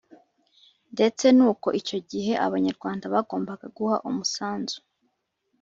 ndetse 0.93 1.25
n’uko 1.37 1.67
icyo 1.79 1.97
gihe 2.11 2.33
Abanyarwanda 2.45 3.05
bagombaga 3.13 3.65
guha 3.77 3.97
umusanzu 4.09 4.77